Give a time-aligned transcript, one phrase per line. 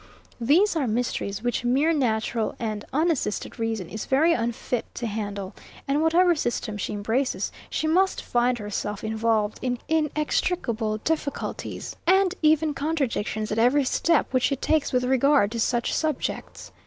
[0.39, 5.53] These are mysteries, which mere natural and unassisted reason is very unfit to handle;
[5.87, 12.73] and whatever system she embraces, she must find herself involved in inextricable difficulties, and even
[12.73, 16.71] contradictions, at every step which she takes with regard to such subjects.